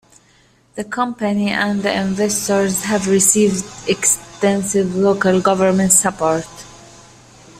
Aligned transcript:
The 0.73 0.83
company 0.83 1.51
and 1.51 1.83
the 1.83 1.93
investors 1.93 2.85
have 2.85 3.07
received 3.07 3.63
extensive 3.87 4.95
local 4.95 5.39
government 5.39 5.91
support. 5.91 6.43